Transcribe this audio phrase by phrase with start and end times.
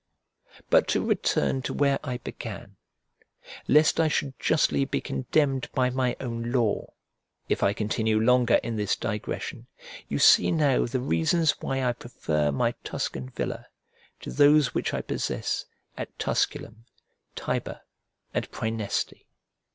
[0.71, 2.75] But to return to where I began,
[3.67, 6.93] lest I should justly be condemned by my own law,
[7.49, 9.67] if I continue longer in this digression,
[10.09, 13.67] you see now the reasons why I prefer my Tuscan villa
[14.21, 16.85] to those which I possess at Tusculum,
[17.35, 17.81] Tiber,
[18.33, 19.27] and Praeneste.